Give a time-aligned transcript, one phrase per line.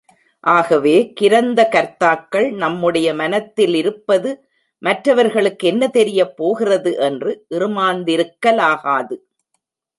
[0.43, 4.31] ஆகவே, கிரந்த கர்த்தாக்கள் நம்முடைய மனத்திலிருப்பது
[4.81, 6.93] மற்றவர்களுக்கு என்ன தெரியப் போகிறது?
[6.99, 9.17] என்று இறுமாந்திருக்கலாகாது!